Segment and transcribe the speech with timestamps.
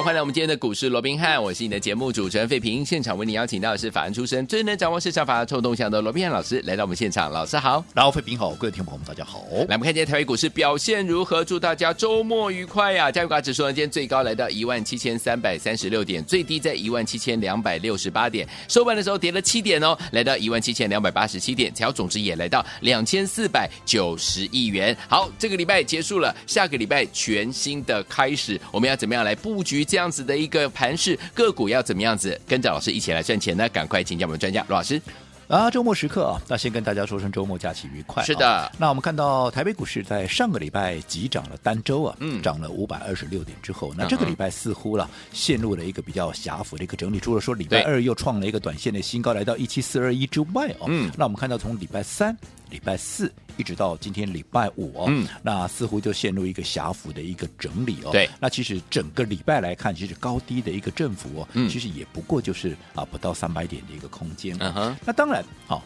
[0.00, 2.86] 欢迎来我们今天的股市罗宾汉，我是你的节目主持人费平。
[2.86, 9.44] 现场为你邀请到的是法案出身、最能掌握市场法臭动向的罗宾汉老师来到我们现场，老师好，然后费平好，各位听众朋友们大家好。
[9.68, 11.44] 来，我们看今天台北股市表现如何？
[11.44, 13.10] 祝大家周末愉快呀、啊！
[13.10, 24.96] 加权指数呢，今天最高来到一万七千三百三十六点，最低在一万七千两百六十八点，收盘的时候跌了七点哦，来到一万七千两百八十七点，成交总值也来到两千四百九十亿元。
[25.08, 30.38] 好，这个礼拜结束了，下个礼拜全新的开始，我们要怎么样来布局这样子的？
[30.38, 33.68] 一个盘势个股要怎么样子跟着老师一起来赚钱呢？
[33.70, 35.00] 赶快请教我们专家罗老师
[35.48, 35.70] 啊！
[35.70, 38.22] 周末时刻啊，那先跟大家说声周末假期愉快。
[38.22, 47.18] 是的、啊，那我们看到台北股市在上个礼拜急涨了单周啊，嗯，涨了五百二十六点之后，那这个礼拜似乎了陷入了一个比较狭幅的一个整理。
[47.18, 52.36] 除了说礼拜二又创了一个短线的新高，来到一七四二一之外哦，嗯，那我们看到从礼拜三。
[52.70, 58.10] 礼拜四一直到今天礼拜五哦，嗯，那似乎就陷入一个狭幅的一个整理哦。
[58.12, 64.56] 对，那其实整个礼拜来看，其实高低的一个振幅哦，嗯，其实也不过就是啊不到三百点的一个空间。
[64.60, 65.82] 嗯哼，那当然好。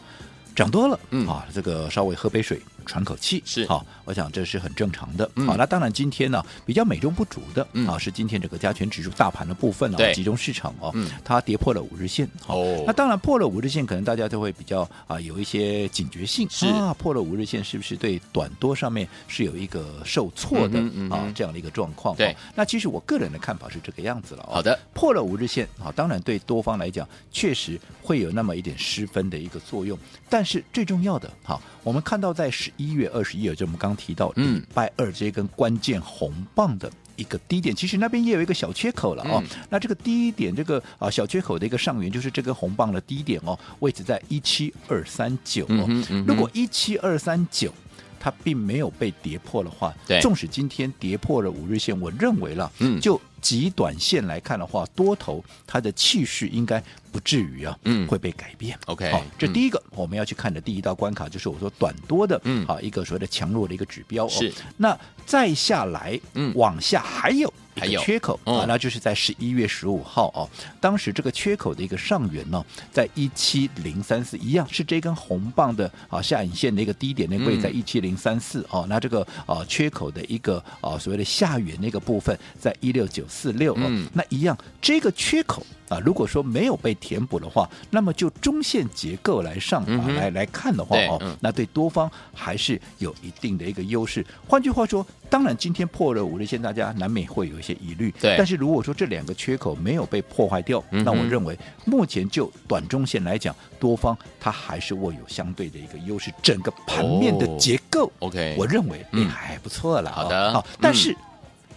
[0.55, 5.29] 涨多了，嗯啊，这个稍微喝杯水，喘口气是好，我想这是很正常的。
[5.35, 12.27] 嗯、好，那当然今天呢比较美中不足的、嗯、啊，是今天这个加权指数大盘的部分啊，集中市场哦、嗯，它跌破了五日线。
[12.47, 22.15] 哦，那当然破了五日线，可能大家都会比较啊有一些警觉性，是啊，破了五日线是不是对短多上面是有一个受挫的、啊这样的一个状况？
[22.15, 24.55] 对，那其实我个人的看法是这个样子了、哦。
[24.55, 29.97] 好的，破了五日线啊，当然对多方来讲确实会有那么一点失分的一个作用，
[30.29, 31.31] 但是最重要的。
[31.43, 39.43] 哈，我们看到在十一月二十一日，就我们刚提到礼拜二这根关键红棒的一个低点，其实那边也有一个小缺口了哦。
[39.43, 45.87] 嗯、那这个低点，这个啊小缺口的一个上缘，就是这根红棒的低点哦，位置在一七二三九哦。
[46.27, 47.73] 如果一七二三九
[48.19, 56.83] 它并没有被跌破的话，对，纵使今天跌破了五日线，我认为了，嗯，就极短线来看的话，多头它的气势应该。
[57.13, 58.75] 不至于啊，嗯，会被改变。
[58.87, 64.27] OK，好，这第一个、嗯、我们要去看的第一道关卡，就是我说短多的，嗯，好一个所谓的强弱的一个指标。
[64.27, 85.65] 是，哦、那再下来，嗯，往下还有一个缺口啊，那就是在十一月十五号哦，当时这个缺口的一个上缘呢，在一七零三四，一样是这根红棒的啊下影线的一个低点，那位在一七零三四哦，那这个啊缺口的一个啊所谓的下缘那个部分在一六九四六哦，那一样这个缺口。
[85.89, 89.85] 啊，如果说没有被填补的话，那么就中线结构来上
[90.15, 94.25] 来来看的话哦，嗯、那对多方还是有一定的一个优势。
[94.47, 98.13] 换句话说，当然今天破了五日线，大家难免会有一些疑虑。
[98.19, 106.31] 对，但是如果说这两个缺口没有被破坏掉，嗯、那我认为目前就短中线来讲，多方它还是握有相对的一个优势。
[106.43, 110.11] 整个盘面的结构、哦、，OK，我认为嗯还不错了。
[110.11, 111.17] 好的，好，但是、嗯、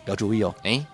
[0.07, 0.85] 要注意哦，哎。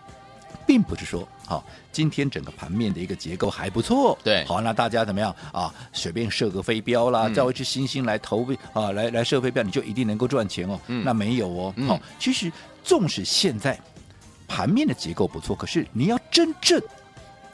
[0.65, 5.75] 并不是说，好，今天整个盘面的一个结构还不错，对，好，那大家怎么样啊？
[5.93, 10.79] 随便设个飞镖啦，叫一只星星来投啊，来来设飞镖，你就一定能够赚钱哦？
[10.87, 12.51] 嗯、那没有哦，好、嗯，其实
[12.85, 13.79] 纵使现在
[14.55, 16.79] 盘面的结构不错，可是你要真正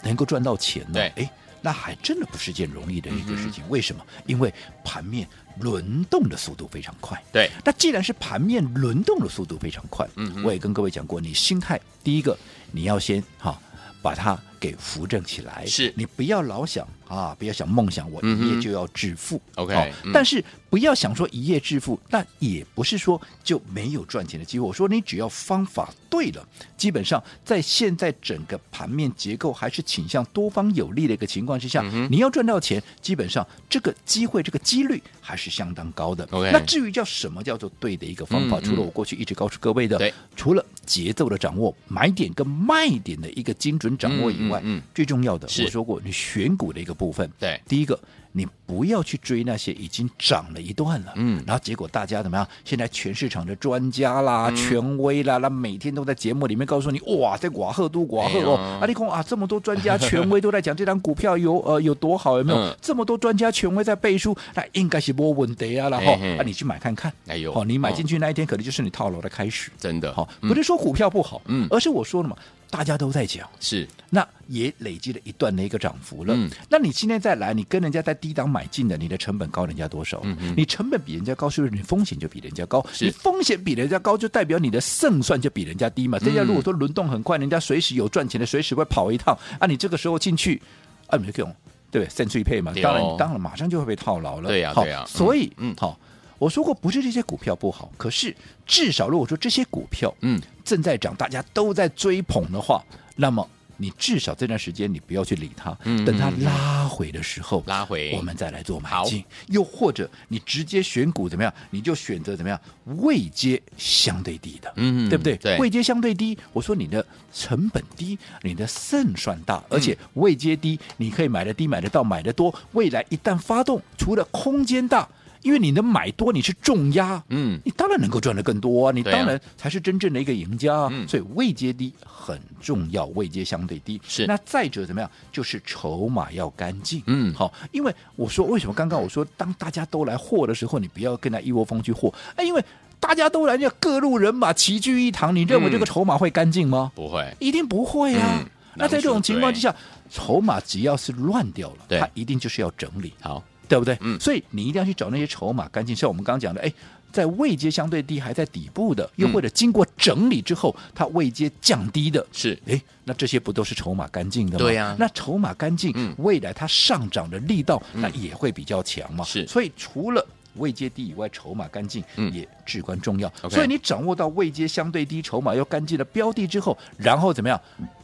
[0.03, 0.94] 能够赚到钱呢？
[0.94, 3.62] 对，哎，那还真的不是件容易的一个事情。
[3.62, 4.04] 嗯、为什么？
[4.26, 5.25] 因为盘面
[5.60, 7.22] 轮动的速度非常快。
[7.32, 12.36] 对，那既然是盘面轮动的速度非常快，嗯，我也跟各位讲过，你心态第一个。
[12.70, 13.59] 你要先哈
[14.03, 15.92] 把它给扶正起来，是。
[15.97, 24.66] 你不要老想啊，不要想梦想我一夜就要致富，OK，但是不要想说一夜致富，那也不是说就没有赚钱的机会。
[24.66, 36.27] 我说你只要方法对了，基本上在现在整个盘面结构还是倾向多方有利的一个情况之下，嗯、你要赚到钱，基本上这个机会、这个几率还是相当高的。
[36.30, 48.00] OK，那至于叫什么叫做对的一个方法，嗯、除了我过去一直告诉各位的，除了节奏的掌握、买点跟卖点的一个精准掌握以外，嗯，嗯最重要的我说过，你选股的一个部分，对，第一个。
[48.33, 52.47] 你不要去追那些已经涨了一段了，嗯，然后结果大家怎么样？
[52.65, 62.59] 现在全市场的专家啦、嗯、权威啦，那每天都在节目里面告诉你，哇，在寡赫都寡赫哦，阿里空啊，这么多专家权威都在讲这张股票有 呃有多好，有没有？
[62.59, 72.36] 嗯、这么多专家权威在背书，那应该是波问题啊，然后啊，你去买看看，哎呦，哦，你买进去那一天，可能就是你套牢的开始，真的，好，不是说股票不好，嗯，而是我说了嘛。
[72.70, 76.34] 大家都在讲，是，那也累积了一段的一个涨幅了。
[76.36, 80.20] 嗯，那你今天再来，你跟人家在低档买进的，你的成本高人家多少？
[80.24, 82.84] 嗯嗯你成本比人家高，是不是你风险就比人家高？
[83.00, 86.18] 你风险比人家高，就代表你的胜算就比人家低嘛？
[86.18, 89.66] 人家如果说轮动很快，人家随时有赚钱的，随时会跑一趟啊！
[89.66, 90.60] 你这个时候进去，
[91.06, 91.54] 啊，没用，
[91.91, 92.09] 对不对？
[92.09, 94.48] 胜脆配嘛，当然，当然马上就会被套牢了。
[94.48, 95.98] 对呀好对呀嗯所以，嗯好。
[96.38, 102.84] 我说过，不是这些股票不好，可是至少如果说这些股票，嗯，正在涨，大家都在追捧的话，
[103.16, 109.24] 那么你至少这段时间你不要去理它，嗯等它拉回的时候，拉回我们再来做买进。
[109.48, 111.52] 又或者你直接选股怎么样？
[111.70, 112.60] 你就选择怎么样
[113.02, 115.36] 位阶相对低的，嗯对不对？
[115.36, 122.54] 对位阶相对低，我说你的成本低，你的胜算大，而且位阶低，你可以买的低，买得到，买得多。
[122.72, 125.08] 未来一旦发动，除了空间大。
[125.42, 127.58] 因为你能买多，你是重压，嗯。
[127.64, 128.92] 你当然能够赚得更多啊！
[128.92, 130.88] 你当然才是真正的一个赢家啊！
[130.92, 131.06] 嗯。
[131.08, 134.00] 所以位阶低很重要，位阶相对低。
[134.06, 134.26] 是。
[134.26, 135.10] 那再者怎么样？
[135.32, 137.32] 就是筹码要干净，嗯。
[137.34, 142.64] 好，因为我说为什么刚刚我说当大家都来货的时候，你不要跟他一窝蜂去货，哎，因为
[143.00, 146.90] 大家都来，要各路人马齐聚一堂，你认为这个筹码会干净吗？
[146.94, 148.40] 不会，一定不会啊！
[148.40, 148.50] 嗯。
[148.80, 149.74] 那在这种情况之下，
[150.08, 151.98] 筹码只要是乱掉了，对。
[151.98, 153.12] 它一定就是要整理。
[153.20, 153.97] 好，对不对？
[154.00, 156.72] 嗯所以你一定要去找那些筹码干净，像我们刚刚讲的，哎，
[157.12, 164.65] 在位阶相对低，还在底部的，又或者经过整理之后，它位阶降低的，是哎，那这些不都是筹码干净的吗？
[164.65, 169.24] 对呀那筹码干净，嗯未来它上涨的力道，嗯那也会比较强嘛。
[169.24, 173.32] 是所以除了位阶低以外，筹码干净嗯也至关重要。
[173.50, 177.60] 所以你掌握到位阶相对低、筹码又干净的标的之后，然后怎么样？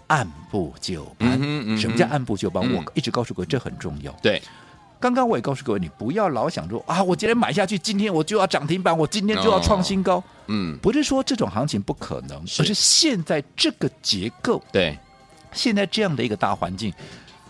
[0.06, 1.30] 按部就班。
[1.40, 2.62] 嗯嗯什么叫按部就班？
[2.64, 4.12] 嗯我一直告诉各位，这很重要。
[4.22, 4.40] 对，
[5.04, 10.24] 刚刚我也告诉各位，你不要老想着啊，我今天买下去，今天我就要涨停板，我今天就要创新高。
[10.46, 14.98] 嗯，不是说这种行情不可能，是而是现在这个结构，对，
[15.52, 16.90] 现在这样的一个大环境，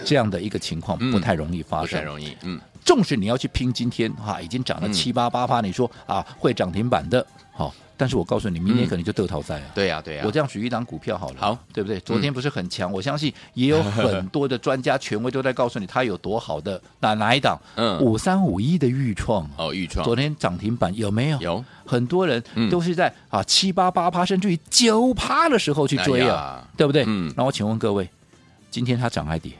[0.04, 2.04] 这样的一个情况嗯不太容易发生不太生。
[2.04, 9.66] 容易，嗯，纵使你要去拼今天哈、啊，已经涨了嗯七八八趴，你说啊会涨停板的，好、但是我告诉你，明天嗯可能就得淘汰啊。
[9.74, 12.00] 对呀，对呀，我这样举一档股票好了，好，对不对？
[12.00, 18.00] 昨天不是很强，我相信也有很多的专家权威都在告诉你它有多好的哪哪一档， 嗯。
[18.00, 20.04] 五三五一的预创，哦，预创。
[20.04, 21.40] 昨天涨停板有没有？
[21.40, 21.64] 有。
[21.86, 22.68] 很多人嗯。
[22.70, 27.04] 都是在啊七八八趴甚至于九趴的时候去追啊，哎对不对？
[27.06, 27.32] 嗯。
[27.36, 28.08] 那我请问各位，
[28.70, 29.52] 今天它涨还跌？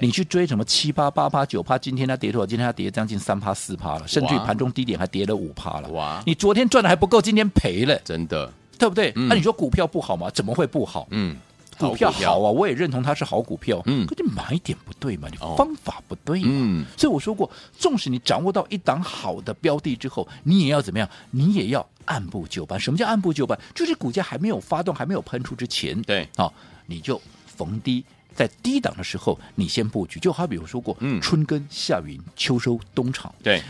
[0.00, 1.78] 你去追什么七八八趴九趴？
[1.78, 2.46] 今天它跌多少？
[2.46, 5.88] 今天它跌将近三趴四趴了，甚至于盘中低点还跌了五趴了。
[5.90, 9.12] 哇你昨天赚的还不够，今天赔了，真的，对不对？
[9.16, 10.30] 嗯那你说股票不好吗？
[10.30, 11.06] 怎么会不好？
[11.10, 11.36] 嗯，
[11.78, 13.82] 股票好啊，我也认同它是好股票。
[13.86, 16.48] 嗯可是买点不对嘛，你哦方法不对嘛。
[16.50, 21.08] 嗯，所以我说过，纵使你掌握到一档好的标的之后，你也要怎么样？
[21.30, 22.78] 你也要按部就班。
[22.78, 23.58] 什么叫按部就班？
[23.74, 26.52] 就是股价还没有发动、还没有喷出之前，对，好、
[26.86, 28.04] 你就逢低。
[28.34, 33.32] 在低档的时候，你先布局，就好比我说过，嗯春耕、夏耘、秋收、冬藏。
[33.42, 33.62] 对，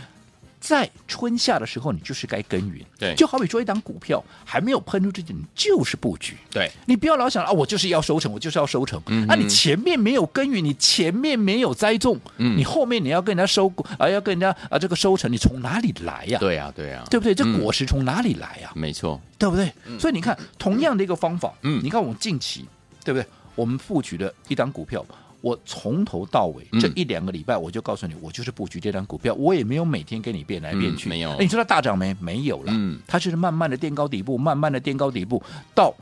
[0.59, 2.83] 在春夏的时候，你就是该耕耘。
[2.97, 6.35] 对就好比说一档股票还没有喷出之前，你就是布局。
[6.49, 8.99] 对，你不要老想啊，我就是要收成，我就是要收成。
[9.05, 17.35] 嗯哼那、你前面没有耕耘，你前面没有栽种，嗯你后面你要跟人家收啊，要跟人家啊这个收成，你从哪里来呀、对呀，对呀，对不对？
[17.35, 19.71] 这嗯果实从哪里来呀、没错，对不对？
[19.99, 22.65] 所以你看，同样的一个方法，嗯你看我们近期，
[23.03, 23.27] 对不对？
[23.55, 25.05] 我们布局的一档股票。
[25.41, 32.15] 我从头到尾、嗯这一两个礼拜，我就告诉你，我就是布局这档股票，我也没有每天给你变来变去，嗯没有哎你说它大涨没？
[32.19, 35.41] 没有了，嗯它就是慢慢的垫高底部，慢慢的垫高底部
[35.75, 35.93] 到。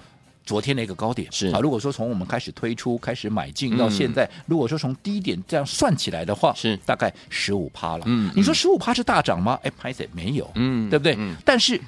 [0.45, 8.03] 昨天的一个高点是啊，如果说从我们开始推出、开始买进嗯到现在，如果说从低点这样算起来的话，是大概十五趴了。
[8.07, 9.57] 嗯你说十五趴是大涨吗？
[9.63, 10.49] 哎，拍谁没有？
[10.55, 11.15] 嗯对不对？
[11.17, 11.79] 嗯但是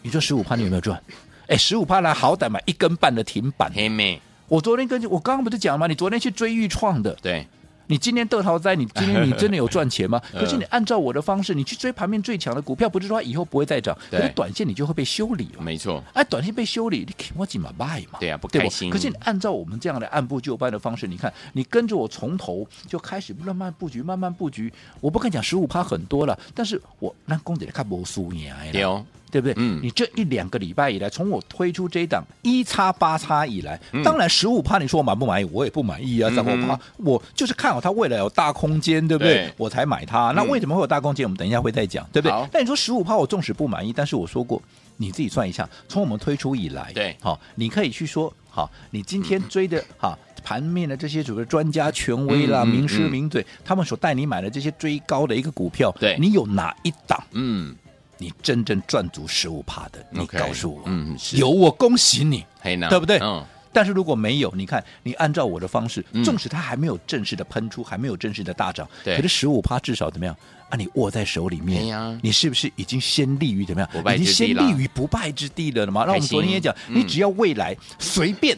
[0.00, 1.00] 你说十五趴你有没有赚？
[1.48, 3.68] 哎，十五趴来好歹买一根半的停板。
[3.74, 5.86] 黑妹，我昨天跟我刚刚不是讲吗？
[5.86, 7.46] 你昨天去追豫创的，对，
[7.86, 10.20] 你今天得逃灾，你今天你真的有赚钱吗？
[10.32, 15.62] 嗯 可是你按照我的方式，你去追盘面最强的股票，不是说以后不会再涨，对可是短线你就会被修理嘛。
[15.64, 18.18] 没错，哎，短线被修理，你肯我怎么卖嘛？
[18.20, 24.72] 对啊不对开心可是你按照我们这样的按部就班的方式，你看，你跟着我从头就开始慢慢布局，慢慢布局。
[25.00, 29.04] 我不跟你讲十五趴很多了，但是我那公仔看不输赢对哦，
[29.34, 29.54] 对不对？
[29.56, 35.48] 嗯你这一两个礼拜以来，从我推出这一档一叉八叉以来，嗯当然十五趴，你说我满不满意？
[35.52, 39.34] 我也不满意啊，嗯三五趴，我就是看好它未来有大空间，对不对？
[39.34, 40.30] 对我才买它。
[40.36, 41.26] 那为什么会有大空间？
[41.26, 42.48] 我们等一下会再讲，对不对？
[42.52, 44.62] 但你说十五趴，我纵使不满意，但是我说过，
[44.98, 50.16] 你自己算一下，从我们推出以来，对好，你可以去说，好，你今天追的，哈。
[50.46, 57.74] 盘面的这些主要专家权威啦、嗯嗯名师嗯名嘴，他们所带你买的这些追高的一个股票，对你有哪一档嗯，
[58.18, 60.04] 你真正赚足十五趴的？
[60.10, 62.44] 你告诉我，嗯是有我恭喜你，
[62.88, 70.36] 对不对嗯，但是如果没有，你看你按照我的方式，纵使它还没有正式的喷出，还没有正式的大涨，可是十五趴至少怎么样？
[70.70, 74.14] 啊，你握在手里面，你是不是已经先立于怎么样？
[74.14, 76.04] 已经先立于不败之地了嘛？
[76.06, 78.56] 那我们昨天也讲，你只要未来随便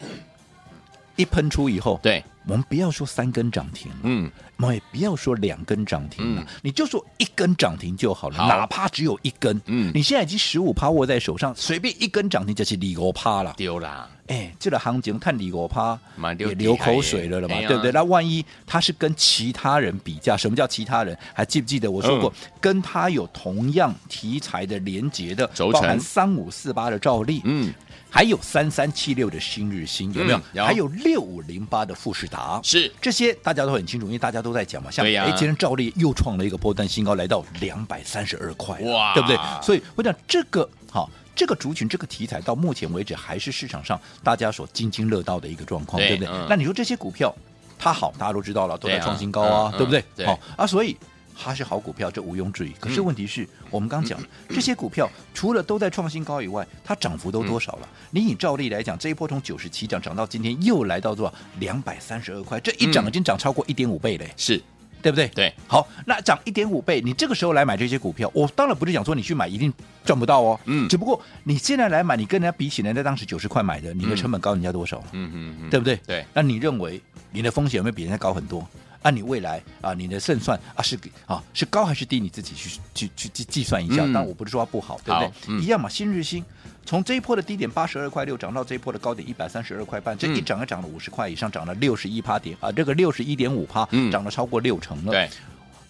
[1.15, 2.23] 一喷出以后，对。
[2.47, 8.47] 我们不要说三根涨停，嗯，我们也不要说两根涨停，嗯，你就说一根涨停就好了，好。
[8.47, 15.99] 哪怕只有一根，嗯，你现在已经十五趴握在手上，随便一根涨停就是二五趴了，丢啦，哎，这个行情看李国趴
[16.39, 17.91] 也流口水了了嘛，对不对？
[17.91, 21.17] 那万一他是跟其他人比价，什么叫其他人？
[21.33, 27.73] 还记不记得我说过，嗯、跟他有同样题材的连结的，包含三五四八的照例，嗯。
[28.09, 30.37] 还有三三七六的新日新有没有？
[30.37, 34.89] 嗯、有还有六五零八的富士达，是这些大家都很清楚，因为大家都在讲嘛。
[34.89, 39.37] 像哎，今天兆利又创了一个波段新高，来到两百三十二块，哇，对不对？
[39.61, 46.33] 所以我讲这个哈，这个族群这个题材到目前为止还是市场上大家所津津乐道的一个状况，对，对不对？
[46.33, 47.35] 嗯、那你说这些股票
[47.77, 50.03] 它好，大家都知道了，都在创新高啊，对，啊、对不对？
[50.15, 50.97] 对好啊，所以。
[51.39, 52.71] 它是好股票，这毋庸置疑。
[52.79, 57.81] 可是问题是、嗯、我们刚讲这些股票，除了都在创新高以外，它涨幅都多少了？
[57.83, 61.33] 嗯、你以照例来讲，这一波从九十七涨涨到今天又来到多少？
[61.59, 64.61] 两百三十二块，这一涨已经涨超过一点五倍嘞，是
[65.01, 65.27] 对不对？
[65.29, 65.53] 对。
[65.67, 69.71] 好，那涨一点五倍，你这个时候来买这些股票，我当然不是讲说你去买一定
[70.03, 70.59] 赚不到哦。
[70.65, 70.89] 嗯。
[70.89, 75.03] 只不过你现在来买，你跟人家比起来，在当时九十块买的，你的成本高人家多少？
[75.11, 75.95] 嗯嗯嗯，对不对？
[76.07, 76.25] 对。
[76.33, 77.01] 那你认为
[77.31, 78.67] 你的风险有没有比人家高很多？
[79.07, 82.19] 按你未来啊，你的胜算啊是啊是高还是低？
[82.19, 84.05] 你自己去去去计计算一下。
[84.13, 85.61] 但我不是说它不好，对不对？
[85.61, 85.87] 一样嘛。
[85.87, 86.43] 新日新
[86.85, 95.13] 从这一波的低点八十二块六涨到这一波的高点一百三十二块半，这一涨也涨了五十块以上，涨了六十一趴点啊，这个六十一点五趴，涨了超过六成了。
[95.13, 95.29] 对，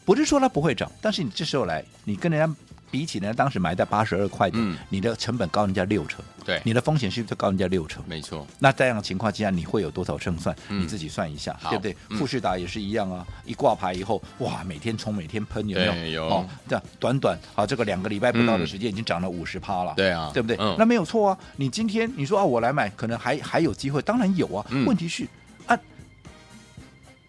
[0.06, 2.56] 不是说它不会涨，但是你这时候来，你跟人家。
[2.90, 8.04] 比起呢，当时买在八十二块的，嗯、你的成本高人家六成，对，你的风险是不是高人家六成？
[8.08, 8.48] 没错。
[8.60, 10.56] 那这样的情况之下，你会有多少胜算？
[10.70, 11.98] 嗯、你自己算一下，好对不对？
[12.10, 16.24] 嗯、富士达也是一样啊，一挂牌以后，哇，每天冲，每天喷，有没有？
[16.24, 16.30] 有。
[16.30, 19.94] 哦，这样短短啊，这个两个礼拜不到的时间，已经涨了五十趴了。
[19.96, 20.56] 对啊，对不对？
[20.60, 21.38] 嗯、那没有错啊。
[21.58, 24.66] 你今天你说啊，我来买，可能还还有机会，当然有啊。
[24.70, 25.28] 嗯、问题是。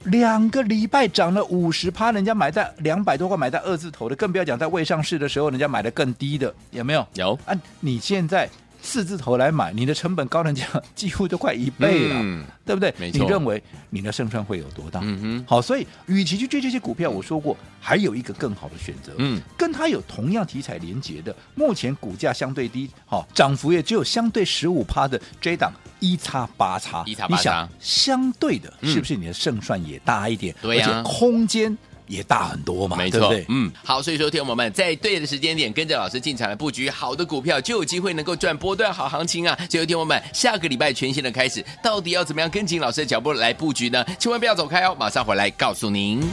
[0.05, 7.07] 两个礼拜涨了五十趴，人家买在两百多块，买在二字头的，更不要讲在未上市的时候，人家买的更低的，有没有？
[7.15, 8.49] 有啊，你现在。
[8.81, 12.95] 四字头来买，你的成本高人家几乎都快一倍了，嗯、对不对？
[12.99, 15.01] 你认为你的胜算会有多大？
[15.03, 15.45] 嗯哼。
[15.47, 30.55] 好，所以与其去追这些股票，我说过还有一个更好的选择，嗯，跟它有同样题材连结的，目前股价相对低，好，涨幅也只有相对十五趴的这档一叉八叉，一叉八叉，你想相对的，是不是你的胜算也大一点？
[30.63, 31.77] 对而且空间。
[32.09, 39.57] 也大很多嘛，没错，对对嗯，好，所以说，听我们在对的时间点跟着老师进场来布局好的股票，就有机会能够赚波段好行情啊！
[39.71, 44.05] 所以，听我们下个礼拜全新的开始，到底要怎么样跟紧老师的脚步来布局呢？
[44.19, 46.27] 千万不要走开哦，马上回来告诉您。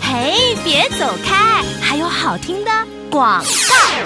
[0.00, 2.70] 嘿，别走开，还有好听的
[3.12, 3.46] 广告。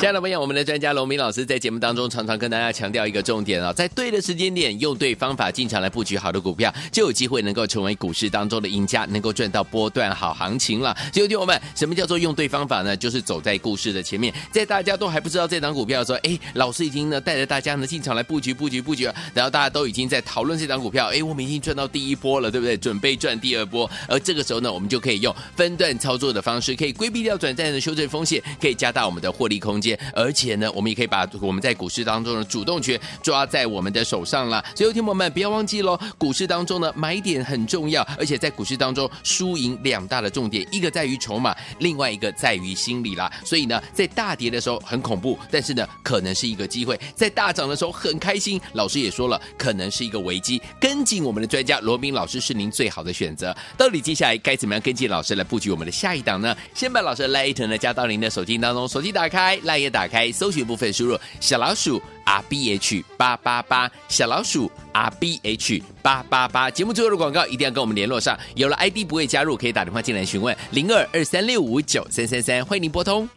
[0.01, 10.95] 亲爱的朋友，我们的专家龙明老师在节目当中常常跟大家强调一个重点啊，在对的时间点用对方法进场来布局好的股票，就有机会能够成为股市当中的赢家，能够赚到波段好行情了。
[11.15, 12.97] 所以，听我们，什么叫做用对方法呢？
[12.97, 22.77] 就是走在故事的前面，在大家都还不知道这档股票的时候，哎，老师已经呢带着大家呢进场来布局布局布局，然后大家都已经在讨论这档股票，哎，我们已经赚到第一波了，对不对？
[22.77, 29.99] 准备赚第二波，而这个时候呢，我们就可以用分段操作的方式，可以规避掉短暂的修正风险，可以加大我们的获利空间。
[30.15, 34.65] 而且呢，我们也可以把我们在股市当中的主动权抓在我们的手上了。
[34.75, 38.03] 所以，听友们不要忘记喽，股市当中呢，买点很重要。
[38.19, 43.31] 而且在股市当中，输赢两大的重点，一个在于筹码，另外一个在于心理啦。
[43.45, 50.63] 所以呢，在大跌的时候很恐怖，但是呢，可能是一个机会；在大涨的时候很开心，老师也说了，可能是一个危机。
[50.81, 53.55] 跟紧我们的专家罗宾老师是您最好的选择。
[53.77, 56.57] 到底接下来该怎么样跟进老师来布局我们的下一档呢？
[56.75, 66.71] 先把老师的 Light 呢加到您的手机当中，手机打开赖也打开，搜寻部分输入小老鼠 R B H 八八八，小老鼠 R B H 八八八。
[66.71, 73.29] 节目最后的广告一定要跟我们联络上，有了 ID 不会加入，可以打电话进来询问零二二三六五九三三三，欢迎您拨通。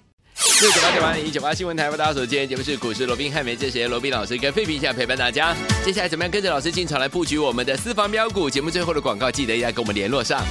[0.61, 5.53] 六九八九八零一九八新闻台为大家所见，节目是股市罗宾汉梅这些罗宾老师跟费皮相陪伴大家。
[5.83, 8.49] 接下来怎么样跟着老师进场来布局我们的私房标股？
[8.49, 10.41] 节目最后的广告记得要跟我们联络上。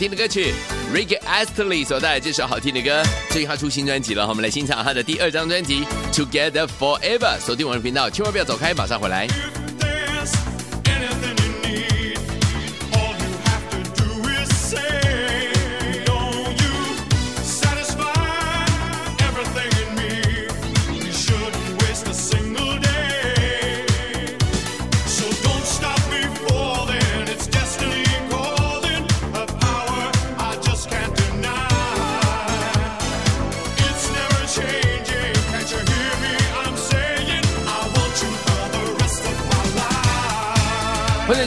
[0.00, 0.54] 听的歌曲
[0.94, 7.18] ，Ricky Astley 所带来这首好听的歌，最近他出新专辑了，我们来欣赏他的第二张专辑《Together Forever》。
[7.38, 9.28] 锁定我们的频道，千万不要走开，马上回来。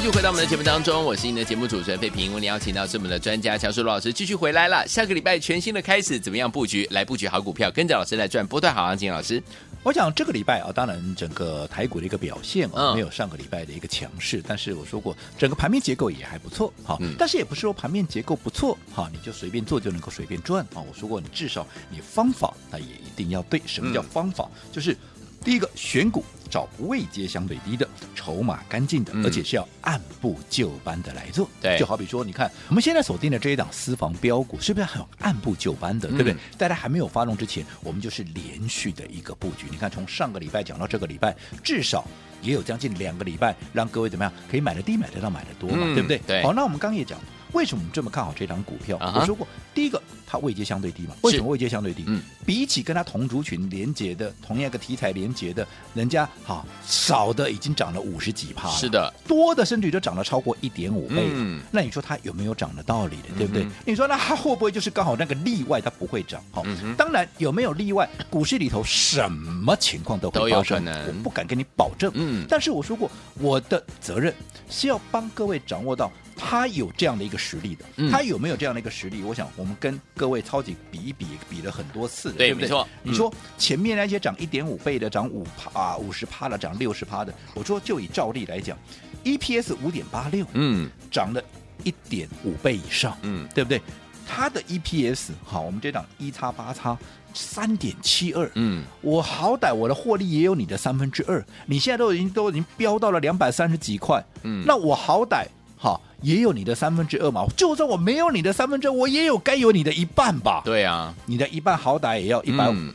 [0.03, 2.33] 续回到我们的节目当中，我是您的节目主持人费平。
[2.33, 4.85] 为您邀请到是我们的专家乔树罗老师继续回来了。
[4.85, 7.71] 下个礼拜全新的开始，怎么样布局来布局好股票？
[7.71, 9.09] 跟着老师来赚波段好行情。
[9.09, 9.41] 老师，
[9.81, 20.83] 我想这个礼拜啊，当然整个台股的一个表现啊，没有上个礼拜的一个强势，嗯、但是我说过，整个盘面结构也还不错，好，嗯、但是也不是说盘面结构不错，好，你就随便做就能够随便赚啊。
[20.85, 23.61] 我说过，你至少你方法那也一定要对。
[23.65, 24.49] 什么叫方法？
[24.65, 24.97] 嗯、就是。
[25.43, 31.49] 第一个选股找位阶相对低的、筹码干净的，嗯、而且是要按部就班的来做。
[31.61, 36.07] 对，就好比说，你看我们现在锁定的这一档私房标股，是不是很按部就班的？
[36.09, 36.35] 嗯、对不对？
[36.57, 39.67] 在它还没有发动之前，我们就是连续的一个布局。
[39.69, 42.05] 你看，从上个礼拜讲到这个礼拜，至少
[42.41, 45.83] 也有将近两个礼拜，让各位怎么样可以买的低、买得到、买的多嘛？
[45.87, 46.21] 嗯、对不对？
[46.25, 46.43] 对。
[46.43, 47.19] 好，那我们刚刚也讲。
[47.53, 49.19] 为什么我们这么看好这张股票？Uh.
[49.19, 51.15] 我说过，第一个它位阶相对低嘛。
[51.21, 52.03] 为什么位阶相对低？
[52.07, 61.27] 嗯，比起跟它同族群连接的同样一个题材连接的，人家哈少的已经涨了五十几趴，是的，多的甚至于都涨了超过一点五倍。
[61.31, 63.29] 嗯，那你说它有没有涨的道理的？
[63.37, 63.63] 对不对？
[63.63, 66.43] 嗯、你说那它会不会就是刚好那个例外，它不会涨？
[66.51, 68.09] 好，嗯、当然有没有例外？
[68.29, 72.11] 股市里头什么情况都会发生，我不敢跟你保证。
[72.15, 74.33] 嗯，但是我说过，我的责任
[74.69, 76.11] 是要帮各位掌握到。
[76.45, 79.23] 他有这样的一个实力的，嗯、他有没有这样的一个实力？
[79.23, 82.67] 我想我们跟各位超级比一比，比了很多次，对，对不对？
[82.67, 82.87] 没错。
[83.01, 88.77] 你说前面那些涨一点五倍的，涨五趴啊，五十趴的，涨六十趴的，我说就以照例来讲
[89.23, 91.41] ，EPS 五点八六，嗯，涨了
[91.83, 93.81] 一点五倍以上，嗯，对不对？
[94.27, 96.97] 它的 EPS 好，我们这档一叉八叉
[97.33, 105.45] 三点七二，嗯，我好歹我的获利也有你的三分之二，你现在都已经都已经飙到了两百三十几块，嗯，那我好歹。
[105.83, 107.45] 好，也有你的三分之二嘛。
[107.57, 110.61] 就算我没有你的三分之二，我也有该有你的一半吧。
[110.63, 112.71] 对啊，你的一半好歹也要一百五。
[112.71, 112.93] 嗯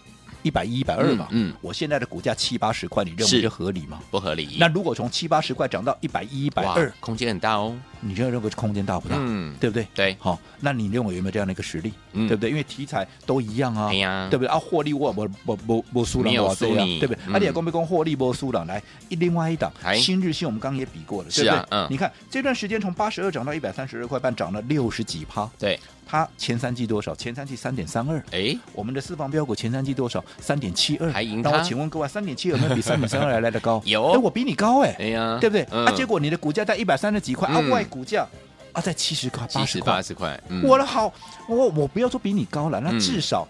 [0.48, 4.00] 一百一、一百二嘛，嗯，我现在的股价七八十块，你认为这合理吗？
[4.10, 4.56] 不合理。
[4.58, 7.76] 那如果从七八十块涨到一百一、一百二，空间很大哦。
[8.00, 9.16] 你认为空间大不大？
[9.18, 9.86] 嗯，对不对？
[9.94, 11.92] 对，好，那你认为有没有这样的一个实力？
[12.12, 12.48] 对不对？
[12.48, 13.90] 因为题材都一样啊，
[14.30, 14.48] 对不对？
[14.48, 17.34] 啊，获利我我我我我输了，我输了，对不对？
[17.34, 18.64] 啊，你也公不公获利波输了？
[18.64, 21.66] 来，另外一档新日新，我们刚刚也比过了，对不对？
[21.70, 25.78] 嗯，你看这段时间从八十二涨到一百三十二块半，涨了六十几趴，对。
[26.10, 27.14] 它前三季多少？
[27.14, 28.18] 前三季三点三二。
[28.30, 30.24] 哎，我们的四方标股前三季多少？
[30.40, 31.12] 三点七二。
[31.12, 31.50] 还赢他？
[31.50, 33.82] 那我请问各位，三点七有没有比三点三二来来的高？
[33.84, 34.12] 有。
[34.12, 34.96] 哎，我比你高哎。
[34.98, 35.62] 哎呀，对不对？
[35.64, 38.26] 啊，结果你的股价在一百三十几块，啊，外股价
[38.72, 39.92] 啊在七十块、八十块。
[39.92, 40.40] 八十块。
[40.64, 41.12] 我的好，
[41.46, 43.46] 我我不要说比你高了，那至少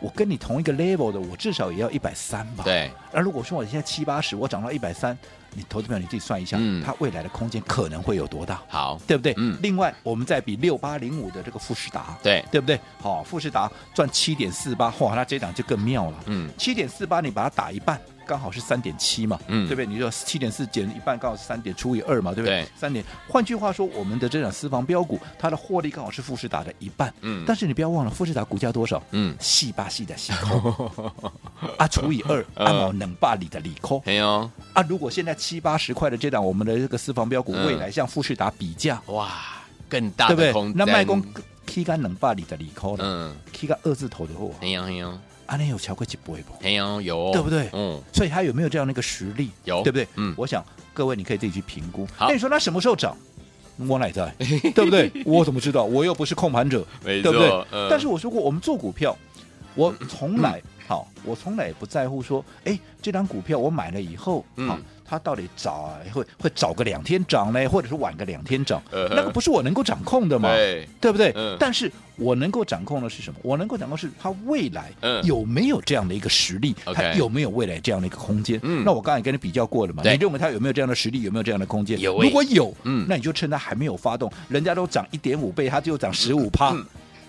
[0.00, 2.64] 我跟你同一个 level 的，我至少也要一百三吧。
[2.64, 2.90] 对。
[3.12, 5.16] 那如果说我现在七八十，我涨到一百三。
[5.58, 8.60] 你投资朋友，你自己算一下，嗯，它未来的空间可能会有多大？
[8.68, 9.32] 好，对不对？
[9.38, 9.58] 嗯。
[9.62, 12.78] 另外，我们再比六八零五的这个富士达，对，对不对？
[13.00, 16.18] 好，富士达赚七点四八，哇，那这档就更妙了。
[16.26, 17.98] 嗯，七点四八，你把它打一半。
[18.26, 19.86] 刚好是三点七嘛，嗯，对不对？
[19.86, 22.66] 你说七点四减一半，刚好是三点除以二嘛，对不对？
[22.76, 23.04] 三点。
[23.28, 27.44] 换句话说，我们的这档私房标股，它的获利刚好是富士达的一半，嗯。
[27.46, 29.02] 但是你不要忘了，富士达股价多少？
[29.12, 30.90] 嗯，细巴细的细抠，
[31.78, 34.84] 啊，除以二，按照冷霸里的里抠，没有啊。
[34.88, 39.30] 如果现在七八十块的这档，我们的这个私房标股，未来向富士达比价，哇，
[39.88, 40.74] 更大的空间。
[40.76, 41.22] 那卖工
[41.66, 44.52] K 干冷霸里的里抠了，嗯，K 干二字头的货。
[45.46, 46.62] 阿联有瞧过几波不？
[46.62, 47.68] 没有，有，对不对？
[47.72, 49.50] 嗯，所以他有没有这样的一个实力？
[49.64, 50.06] 有，对不对？
[50.16, 52.06] 嗯，我想各位你可以自己去评估。
[52.16, 53.16] 好，那你说他什么时候涨？
[53.88, 54.32] 我哪在？
[54.74, 55.10] 对不对？
[55.24, 55.84] 我怎么知道？
[55.84, 57.66] 我又不是控盘者，对不对？
[57.90, 59.16] 但是我说过，我们做股票，
[59.74, 64.78] 我从来 好，我从来也不在乎说，哎，这张股票我买了以后，好。
[65.08, 68.82] 它到底早会会早个两天涨呢，或者是晚个两天涨？
[69.10, 70.48] 那个不是我能够掌控的嘛，
[71.00, 71.32] 对不对？
[71.58, 73.40] 但是我能够掌控的是什么？
[73.42, 74.90] 我能够掌控是它未来
[75.24, 78.58] 有没有这样的一个实力，它有没有未来这样的一个空间？
[78.84, 81.22] 那我刚才跟你比较过了嘛，你认为它有没有这样的实力？
[81.22, 81.98] 有没有这样的空间？
[82.22, 82.74] 如果有，
[83.08, 86.74] 那你就趁它还没有发动，人家都涨一点五倍，它就涨十五趴。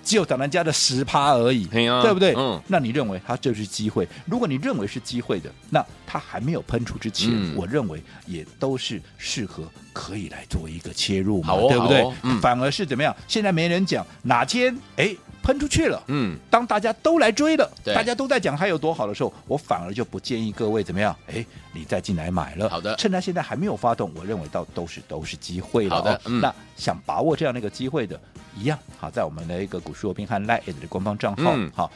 [0.07, 2.33] 只有涨人家的十趴而已，啊、对不对？
[2.37, 4.07] 嗯，那你认为它就是机会？
[4.25, 12.01] 如果你认为是机会的，那它还没有喷出之前，嗯、我认为也都是适合可以来做一个切入嘛，哦、对不对？
[12.03, 13.13] 哦嗯、反而是怎么样？
[13.27, 21.13] 现在没人讲哪天哎喷出去了，嗯，当大家都来追了，大家都在讲它有多好的时候，我反而就不建议各位怎么样？
[21.27, 22.69] 哎，你再进来买了。
[22.69, 25.97] 好的，趁它现在还没有发动，我认为到都是都是机会了。
[25.97, 28.17] 好的，嗯、那想把握这样的一个机会的。
[28.57, 31.91] 一样好，在我们的一个股市罗宾汉 Line 的官方账号，嗯、好，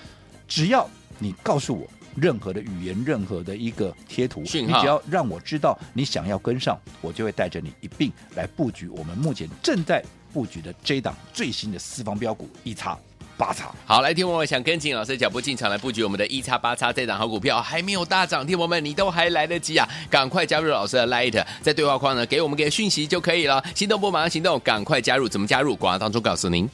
[0.48, 12.98] 只要你告诉我任何的语言、任何的一个贴图，你只要让我知道你想要跟上，我就会带着你一并来布局我们目前正在布局的这档最新的四方标股一叉。
[13.42, 13.72] 八叉。
[13.88, 19.90] 好，来，听我想跟紧老师的脚步进场来布局我们的一叉八叉这档好股票，还没有大涨，听我们你都还来得及啊！
[20.12, 23.64] 赶快加入老师的 Light，在对话框呢给我们个讯息就可以了。
[23.74, 25.76] 心动不马上行动，赶快加入，怎么加入？
[25.76, 26.70] 广告当中告诉您。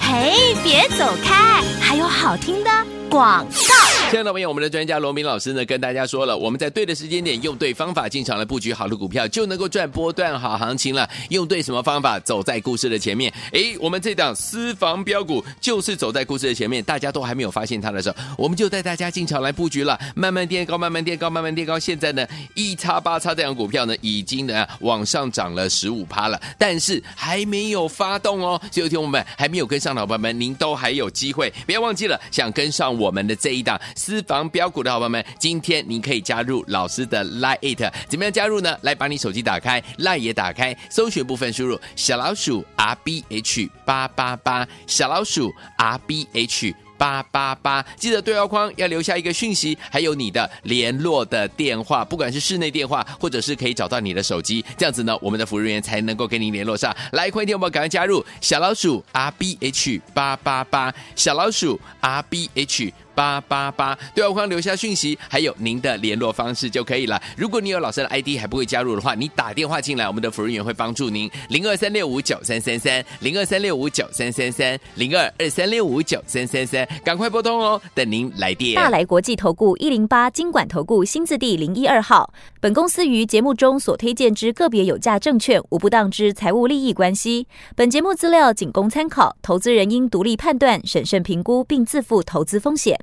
[0.00, 2.70] 嘿，别走开，还有好听的
[3.10, 4.03] 广告。
[4.10, 11.08] 亲爱的朋友，我们的专家罗明老师呢，跟大家说了，我们在对的时间点，用对方法进场来布局好的股票，就能够赚波段好行情了。
[11.30, 12.20] 用对什么方法？
[12.20, 13.32] 走在故事的前面。
[13.50, 19.98] 诶，我们这档私房标股就是走在故事的前面，大家都还没有发现它的时候，我们就带大家进场来布局了。
[20.14, 21.76] 慢慢垫高，慢慢垫高，慢慢垫高。
[21.76, 28.60] 现在呢，一叉八叉这档股票呢，已经呢往上涨了十五趴了，但是还没有发动哦。
[28.70, 33.80] 所有听我们还没有跟上的伙伴们，您都还有机会，不要忘记了，想跟上我们的这一档。
[34.04, 38.76] 私房标股的好朋友们，今天您可以加入老师的 Line，怎么样加入呢？
[38.82, 57.30] 来，把你手机打开，Line 也打开，搜寻部分输入小老鼠 R B H 八八八，小老鼠 R B H 八八八，记得对话框要留下一个讯息，还有你的联络的电话，不管是室内电话，或者是可以找到你的手机，这样子呢，我们的服务人员才能够跟您联络上来。
[57.30, 62.92] 欢迎听我们赶快加入小老鼠 R B H 八八八，小老鼠 R B H。
[63.14, 67.20] 八八八，对话框留下讯息，还有您的联络方式就可以了。
[67.36, 71.30] 如果你有老师的 ID 还不会加入的话，你打电话进来，我们的服务员会帮助您。
[71.48, 78.74] 零二三六五九三三三，零二三六五九三三三，零二二三六五九三三三，赶快拨通哦，等您来电。
[78.74, 82.32] 大来国际投顾一零八金管投顾新字第零一二号。
[82.60, 87.46] 本公司于节目中所推荐之个别有价证券，无不当之财务利益关系。
[87.76, 92.98] 本节目资料仅供参考，投资人应独立判断、审慎评估，并自负投资风险。